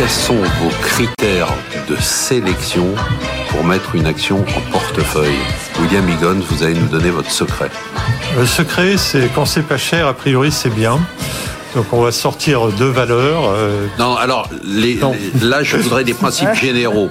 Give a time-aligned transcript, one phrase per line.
[0.00, 1.52] quels sont vos critères
[1.86, 2.86] de sélection
[3.50, 5.36] pour mettre une action en portefeuille
[5.78, 7.70] William Higgins, vous allez nous donner votre secret.
[8.34, 10.98] Le secret, c'est quand c'est pas cher, a priori, c'est bien.
[11.74, 13.50] Donc on va sortir deux valeurs.
[13.50, 17.10] Euh, non, alors là, je voudrais des principes généraux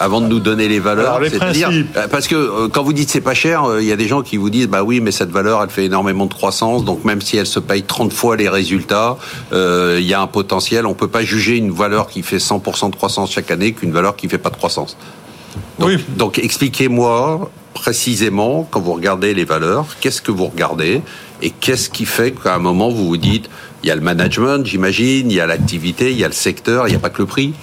[0.00, 1.20] avant de nous donner les valeurs.
[1.28, 4.08] C'est-à-dire, euh, parce que euh, quand vous dites c'est pas cher, il y a des
[4.08, 7.04] gens qui vous disent bah oui, mais cette valeur elle fait énormément de croissance, donc
[7.04, 9.16] même si elle se paye 30 fois les résultats,
[9.52, 10.86] il y a un potentiel.
[10.86, 14.16] On peut pas juger une valeur qui fait 100% de croissance chaque année qu'une valeur
[14.16, 14.96] qui fait pas de croissance.
[15.78, 16.04] Donc, oui.
[16.16, 21.02] donc expliquez-moi précisément quand vous regardez les valeurs, qu'est-ce que vous regardez
[21.42, 23.50] et qu'est-ce qui fait qu'à un moment vous vous dites
[23.86, 26.88] il y a le management, j'imagine, il y a l'activité, il y a le secteur,
[26.88, 27.54] il n'y a pas que le prix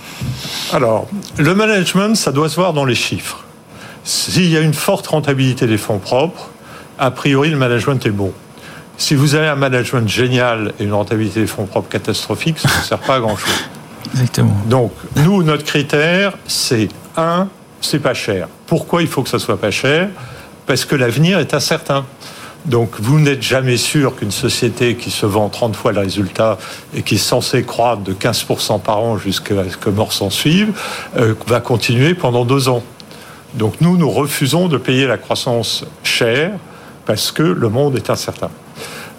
[0.71, 1.05] Alors,
[1.37, 3.43] le management, ça doit se voir dans les chiffres.
[4.05, 6.49] S'il y a une forte rentabilité des fonds propres,
[6.97, 8.31] a priori, le management est bon.
[8.97, 12.83] Si vous avez un management génial et une rentabilité des fonds propres catastrophique, ça ne
[12.85, 13.65] sert pas à grand-chose.
[14.13, 14.55] Exactement.
[14.67, 16.87] Donc, nous, notre critère, c'est
[17.17, 17.49] un,
[17.81, 18.47] c'est pas cher.
[18.65, 20.07] Pourquoi il faut que ça soit pas cher?
[20.67, 22.05] Parce que l'avenir est incertain.
[22.65, 26.57] Donc vous n'êtes jamais sûr qu'une société qui se vend 30 fois le résultat
[26.95, 30.71] et qui est censée croître de 15% par an jusqu'à ce que mort s'en suive,
[31.17, 32.83] euh, va continuer pendant deux ans.
[33.55, 36.51] Donc nous, nous refusons de payer la croissance chère
[37.05, 38.49] parce que le monde est incertain.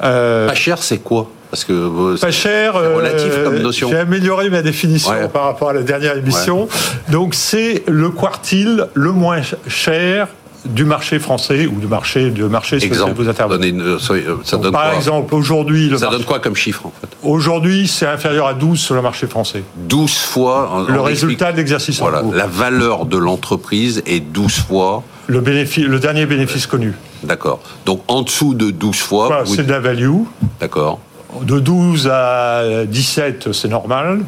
[0.03, 1.31] Euh, pas cher, c'est quoi?
[1.51, 2.75] Parce que pas cher.
[2.75, 3.89] Relatif comme euh, notion.
[3.89, 6.67] J'ai amélioré ma définition par rapport à la dernière émission.
[7.11, 10.29] Donc c'est le quartile le moins cher
[10.65, 13.73] du marché français ou du marché du marché sur lequel vous intervenez.
[13.73, 13.99] Euh,
[14.45, 18.47] ça donne par exemple, aujourd'hui, ça donne quoi comme chiffre en fait Aujourd'hui, c'est inférieur
[18.47, 19.63] à 12 sur le marché français.
[19.77, 21.99] 12 fois le résultat de l'exercice.
[22.01, 26.93] Voilà, la valeur de l'entreprise est 12 fois le bénéfice, le dernier bénéfice connu.
[27.23, 27.61] D'accord.
[27.87, 30.23] Donc en dessous de 12 fois, c'est de la value.
[30.61, 31.01] D'accord.
[31.43, 34.21] De 12 à 17, c'est normal.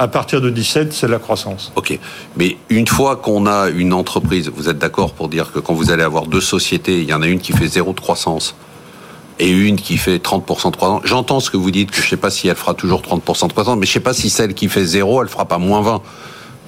[0.00, 1.72] À partir de 17, c'est la croissance.
[1.74, 1.98] Ok.
[2.36, 5.90] Mais une fois qu'on a une entreprise, vous êtes d'accord pour dire que quand vous
[5.90, 8.54] allez avoir deux sociétés, il y en a une qui fait zéro de croissance
[9.40, 11.02] et une qui fait 30% de croissance?
[11.04, 13.48] J'entends ce que vous dites, que je ne sais pas si elle fera toujours 30%
[13.48, 15.58] de croissance, mais je ne sais pas si celle qui fait zéro, elle fera pas
[15.58, 16.00] moins 20.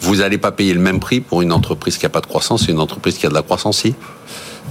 [0.01, 2.69] Vous n'allez pas payer le même prix pour une entreprise qui n'a pas de croissance
[2.69, 3.95] et une entreprise qui a de la croissance, si?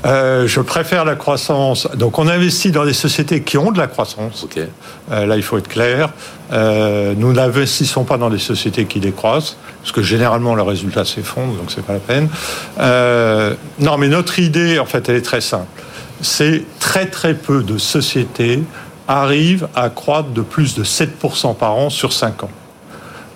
[0.05, 1.87] Euh, je préfère la croissance.
[1.95, 4.47] Donc, on investit dans des sociétés qui ont de la croissance.
[5.11, 6.09] Euh, là, il faut être clair.
[6.51, 11.53] Euh, nous n'investissons pas dans des sociétés qui décroissent, parce que généralement, le résultat s'effondre,
[11.55, 12.29] donc c'est pas la peine.
[13.79, 15.67] non, mais notre idée, en fait, elle est très simple.
[16.21, 18.61] C'est très très peu de sociétés
[19.09, 22.51] arrivent à croître de plus de 7% par an sur 5 ans.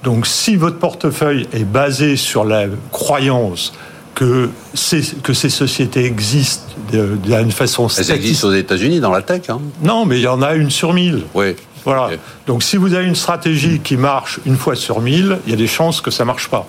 [0.03, 3.74] Donc, si votre portefeuille est basé sur la croyance
[4.16, 9.50] que ces, que ces sociétés existent d'une façon Elles existent aux États-Unis dans la tech.
[9.50, 9.59] Hein.
[9.81, 11.24] Non, mais il y en a une sur mille.
[11.34, 11.56] Oui.
[11.85, 12.12] Voilà.
[12.47, 15.57] Donc si vous avez une stratégie qui marche une fois sur mille, il y a
[15.57, 16.66] des chances que ça marche pas.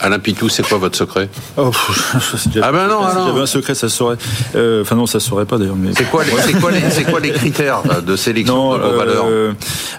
[0.00, 1.70] Alain Pitou, c'est quoi votre secret oh,
[2.62, 4.16] Ah ben non, si j'avais un secret, ça saurait.
[4.54, 5.76] Euh, enfin non, ça saurait pas d'ailleurs.
[5.76, 5.90] Mais...
[5.96, 9.26] C'est quoi, quoi, quoi, les critères de sélection de vos euh, valeurs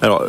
[0.02, 0.24] Alors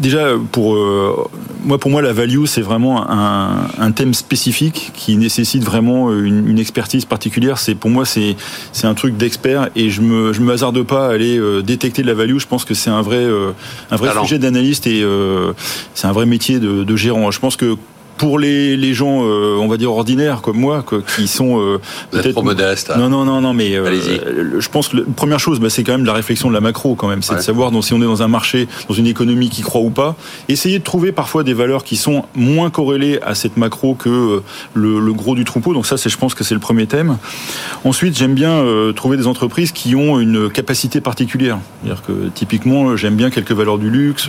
[0.00, 1.28] déjà, pour euh,
[1.64, 7.04] moi, pour moi, la value, c'est vraiment un, thème spécifique qui nécessite vraiment une, expertise
[7.04, 7.58] particulière.
[7.58, 8.36] C'est pour moi, c'est
[8.72, 12.02] c'est un truc d'expert et je me je me hasarde pas à aller euh, détecter
[12.02, 12.38] de la value.
[12.38, 13.52] Je pense que c'est un vrai euh,
[13.90, 15.04] un vrai sujet d'analyste et
[15.94, 17.30] c'est un vrai métier de, de gérant.
[17.30, 17.76] Je pense que
[18.20, 21.80] pour les, les gens, euh, on va dire ordinaires comme moi, quoi, qui sont euh,
[22.10, 22.90] peut-être trop modestes.
[22.90, 22.98] Hein.
[22.98, 25.92] Non, non, non, non, mais euh, je pense que la première chose, bah, c'est quand
[25.92, 28.04] même la réflexion de la macro, quand même, c'est de savoir donc, si on est
[28.04, 30.16] dans un marché, dans une économie qui croit ou pas.
[30.50, 34.42] Essayer de trouver parfois des valeurs qui sont moins corrélées à cette macro que euh,
[34.74, 35.72] le, le gros du troupeau.
[35.72, 37.16] Donc ça, c'est, je pense que c'est le premier thème.
[37.84, 41.58] Ensuite, j'aime bien euh, trouver des entreprises qui ont une capacité particulière.
[41.82, 44.28] C'est-à-dire que typiquement, j'aime bien quelques valeurs du luxe,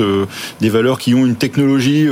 [0.59, 2.07] des valeurs qui ont une technologie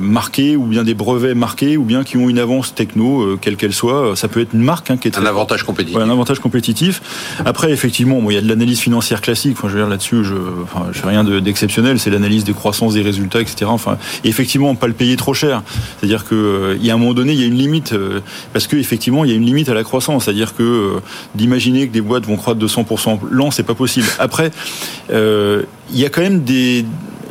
[0.00, 3.56] marquée ou bien des brevets marqués, ou bien qui ont une avance techno, euh, quelle
[3.56, 4.16] qu'elle soit.
[4.16, 5.96] Ça peut être une marque hein, qui est très un avantage compétitif.
[5.96, 7.02] un avantage compétitif.
[7.44, 9.56] Après, effectivement, bon, il y a de l'analyse financière classique.
[9.58, 11.98] Enfin, je veux dire là-dessus, je, enfin, je fais rien d'exceptionnel.
[11.98, 13.66] C'est l'analyse des croissances, des résultats, etc.
[13.66, 15.62] Enfin, et effectivement, pas le payer trop cher.
[15.98, 18.20] C'est-à-dire que euh, il y a un moment donné, il y a une limite euh,
[18.52, 20.25] parce que effectivement, il y a une limite à la croissance.
[20.26, 20.94] C'est-à-dire que
[21.36, 24.06] d'imaginer que des boîtes vont croître de 100% l'an, c'est pas possible.
[24.18, 24.50] Après,
[25.10, 26.84] il y a quand même des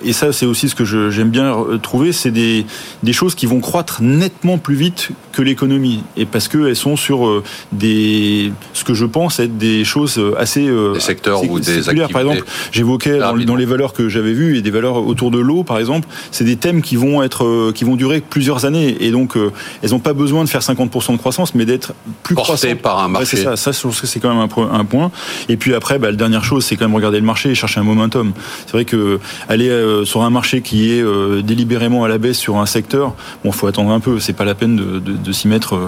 [0.05, 2.65] et ça c'est aussi ce que j'aime bien trouver, c'est des,
[3.03, 7.27] des choses qui vont croître nettement plus vite que l'économie, et parce qu'elles sont sur
[7.27, 7.43] euh,
[7.73, 10.65] des, ce que je pense être des choses assez...
[10.65, 12.13] Euh, des secteurs ou des activités.
[12.13, 15.39] Par exemple, j'évoquais dans, dans, les valeurs que j'avais vues, et des valeurs autour de
[15.39, 18.95] l'eau, par exemple, c'est des thèmes qui vont, être, euh, qui vont durer plusieurs années,
[19.01, 19.35] et donc
[19.83, 21.93] elles n'ont pas besoin de faire 50% de croissance, mais d'être
[22.23, 23.37] plus Portées par un marché.
[23.37, 25.11] c'est ça, ça je pense que c'est quand même un, point.
[25.49, 27.81] Et puis après, bah, la dernière chose, c'est quand même regarder le marché et chercher
[27.81, 28.31] un momentum.
[28.65, 29.69] C'est vrai que aller
[30.05, 31.03] sur un marché qui est
[31.43, 34.19] délibérément à la baisse sur un secteur, bon, faut attendre un peu.
[34.19, 35.79] C'est pas la peine de, s'y mettre,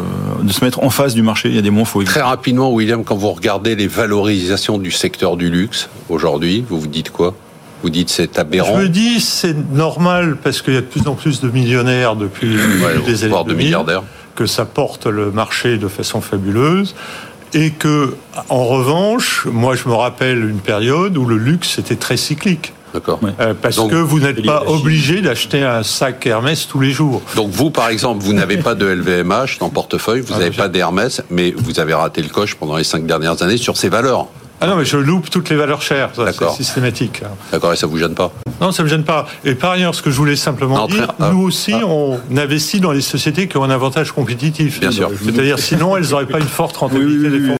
[0.42, 1.50] de se mettre en face du marché.
[1.50, 2.04] Il y a des moments, faut.
[2.04, 6.88] Très rapidement, William, quand vous regardez les valorisations du secteur du luxe aujourd'hui, vous vous
[6.88, 7.34] dites quoi?
[7.84, 8.76] Vous dites c'est aberrant?
[8.78, 12.16] Je me dis c'est normal parce qu'il y a de plus en plus de millionnaires
[12.16, 12.56] depuis
[13.06, 14.04] des années de milliardaires.
[14.36, 16.96] que ça porte le marché de façon fabuleuse
[17.54, 18.16] et que
[18.50, 22.74] en revanche, moi je me rappelle une période où le luxe était très cyclique.
[22.94, 23.20] D'accord.
[23.40, 27.22] Euh, parce que vous n'êtes pas obligé d'acheter un sac Hermès tous les jours.
[27.36, 30.64] Donc vous, par exemple, vous n'avez pas de LVMH dans le portefeuille, vous n'avez ah,
[30.64, 33.90] pas d'Hermès, mais vous avez raté le coche pendant les cinq dernières années sur ces
[33.90, 34.28] valeurs.
[34.60, 37.22] Ah non, mais je loupe toutes les valeurs chères, c'est systématique.
[37.52, 39.28] D'accord, et ça vous gêne pas Non, ça me gêne pas.
[39.46, 41.30] Et par ailleurs, ce que je voulais simplement dire, ah.
[41.32, 41.86] nous aussi, ah.
[41.86, 44.80] on investit dans les sociétés qui ont un avantage compétitif.
[44.80, 45.12] Bien sûr.
[45.24, 47.56] C'est-à-dire, sinon, elles n'auraient pas une forte rentabilité des fonds.